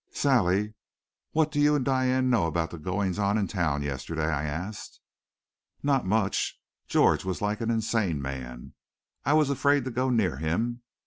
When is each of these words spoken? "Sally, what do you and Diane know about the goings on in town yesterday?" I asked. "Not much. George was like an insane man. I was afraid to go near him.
"Sally, 0.13 0.73
what 1.29 1.51
do 1.51 1.59
you 1.61 1.75
and 1.75 1.85
Diane 1.85 2.27
know 2.31 2.47
about 2.47 2.71
the 2.71 2.79
goings 2.79 3.19
on 3.19 3.37
in 3.37 3.45
town 3.45 3.83
yesterday?" 3.83 4.25
I 4.31 4.45
asked. 4.45 4.99
"Not 5.83 6.07
much. 6.07 6.59
George 6.87 7.23
was 7.23 7.39
like 7.39 7.61
an 7.61 7.69
insane 7.69 8.19
man. 8.19 8.73
I 9.25 9.33
was 9.33 9.51
afraid 9.51 9.85
to 9.85 9.91
go 9.91 10.09
near 10.09 10.37
him. 10.37 10.81